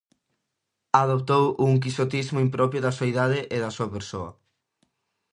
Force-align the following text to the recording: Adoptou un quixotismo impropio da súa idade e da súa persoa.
Adoptou 1.01 1.43
un 1.67 1.73
quixotismo 1.83 2.43
impropio 2.47 2.83
da 2.85 2.95
súa 2.97 3.09
idade 3.13 3.39
e 3.55 3.57
da 3.63 3.71
súa 3.75 3.91
persoa. 3.95 4.31